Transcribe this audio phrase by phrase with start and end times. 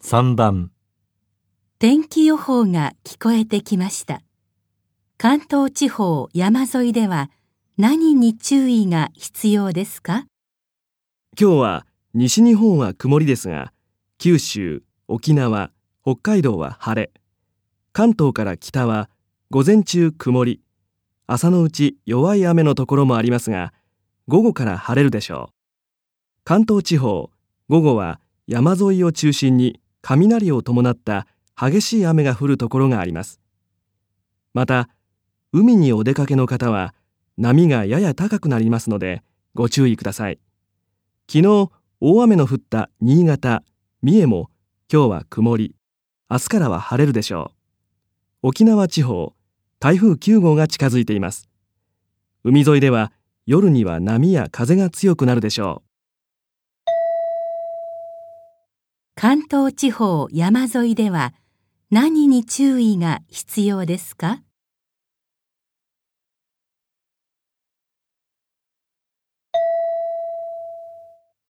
[0.00, 0.70] 3番
[1.80, 4.22] 天気予報が聞こえてきました。
[5.18, 7.30] 関東地方山沿いでは
[7.76, 10.24] 何に注意が必要ですか？
[11.38, 13.72] 今日は西日本は曇りですが、
[14.18, 15.72] 九州、沖縄、
[16.04, 17.10] 北海道は晴れ。
[17.92, 19.10] 関東から北は
[19.50, 20.62] 午前中曇り。
[21.26, 23.74] 朝のうち弱い雨のところもありますが、
[24.28, 25.54] 午後から晴れるでしょう。
[26.44, 27.30] 関東地方、
[27.68, 31.26] 午後は山沿いを中心に雷を伴った
[31.56, 33.40] 激しい雨が降るところがあります。
[34.54, 34.88] また、
[35.52, 36.94] 海にお出かけの方は
[37.36, 39.22] 波がやや高くなりますので
[39.54, 40.38] ご注意ください。
[41.30, 43.64] 昨日大雨の降った新潟、
[44.02, 44.50] 三重も
[44.92, 45.74] 今日は曇り、
[46.30, 47.52] 明日からは晴れるでしょ
[48.42, 48.48] う。
[48.48, 49.34] 沖縄地方、
[49.80, 51.48] 台風9号が近づいています。
[52.44, 53.12] 海沿いでは
[53.46, 55.87] 夜には波や風が強くなるでしょう。
[59.20, 61.34] 関東地方山沿いでは
[61.90, 64.42] 何に注意が必要ですか？